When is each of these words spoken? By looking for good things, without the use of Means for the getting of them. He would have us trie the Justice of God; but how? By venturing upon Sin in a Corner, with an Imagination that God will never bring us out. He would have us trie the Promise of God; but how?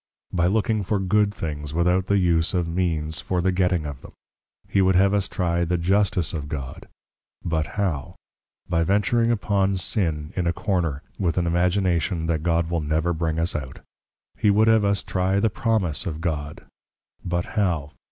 By 0.33 0.47
looking 0.47 0.81
for 0.81 0.97
good 0.99 1.31
things, 1.31 1.75
without 1.75 2.07
the 2.07 2.17
use 2.17 2.55
of 2.55 2.67
Means 2.67 3.19
for 3.19 3.39
the 3.39 3.51
getting 3.51 3.85
of 3.85 4.01
them. 4.01 4.13
He 4.67 4.81
would 4.81 4.95
have 4.95 5.13
us 5.13 5.27
trie 5.27 5.63
the 5.63 5.77
Justice 5.77 6.33
of 6.33 6.49
God; 6.49 6.87
but 7.45 7.67
how? 7.77 8.15
By 8.67 8.83
venturing 8.83 9.29
upon 9.29 9.75
Sin 9.77 10.33
in 10.35 10.47
a 10.47 10.53
Corner, 10.53 11.03
with 11.19 11.37
an 11.37 11.45
Imagination 11.45 12.25
that 12.25 12.41
God 12.41 12.67
will 12.71 12.81
never 12.81 13.13
bring 13.13 13.37
us 13.37 13.55
out. 13.55 13.81
He 14.35 14.49
would 14.49 14.67
have 14.67 14.83
us 14.83 15.03
trie 15.03 15.39
the 15.39 15.51
Promise 15.51 16.07
of 16.07 16.19
God; 16.19 16.65
but 17.23 17.45
how? 17.53 17.91